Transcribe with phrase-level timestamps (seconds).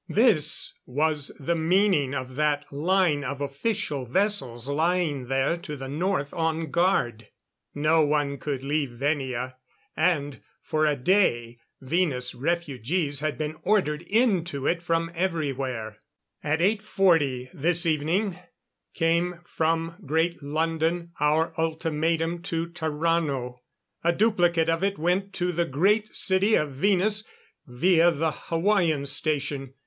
[0.09, 6.33] This was the meaning of that line of official vessels lying there to the north
[6.33, 7.27] on guard.
[7.75, 9.57] No one could leave Venia,
[9.95, 15.99] and for a day Venus refugees had been ordered into it from everywhere.
[16.43, 18.39] At 8:40 this evening
[18.95, 23.59] came from Great London our ultimatum to Tarrano.
[24.03, 27.23] A duplicate of it went to the Great City of Venus
[27.67, 29.75] via the Hawaiian Station.